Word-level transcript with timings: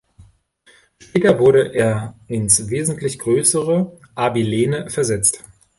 Später 0.97 1.37
wurde 1.37 1.75
er 1.75 2.15
ins 2.25 2.71
wesentlich 2.71 3.19
größere 3.19 3.95
Abilene 4.15 4.89
versetzt. 4.89 5.43